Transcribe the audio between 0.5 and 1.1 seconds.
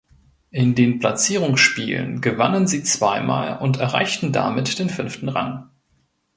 den